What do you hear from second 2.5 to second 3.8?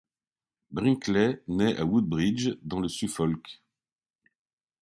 dans le Suffolk.